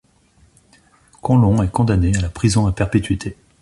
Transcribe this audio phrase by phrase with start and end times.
[1.21, 3.37] Conlon est condamné à la prison à perpétuité.